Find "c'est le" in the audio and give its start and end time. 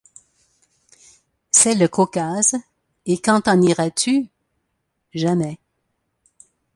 1.51-1.87